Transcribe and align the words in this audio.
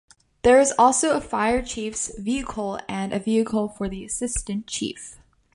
There 0.41 0.59
is 0.59 0.73
also 0.79 1.15
a 1.15 1.21
Fire 1.21 1.61
chief's 1.61 2.11
vehicle 2.17 2.79
and 2.89 3.13
a 3.13 3.19
vehicle 3.19 3.69
for 3.69 3.87
the 3.87 4.03
Assistant 4.03 4.65
Chief. 4.65 5.21